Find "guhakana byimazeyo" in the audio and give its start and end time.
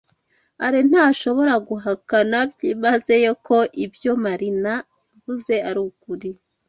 1.69-3.31